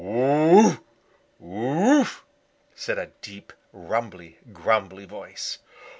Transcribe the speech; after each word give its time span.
"Woof, 0.03 0.81
woof," 1.37 2.25
said 2.73 2.97
a 2.97 3.11
deep, 3.21 3.53
rumbly, 3.71 4.39
grumbly 4.51 5.05
voice. 5.05 5.59